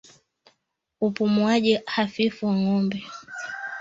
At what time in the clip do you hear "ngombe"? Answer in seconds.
2.55-3.03